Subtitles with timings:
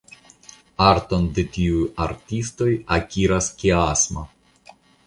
[0.85, 4.27] Arton de tiuj artistoj akiras Kiasma.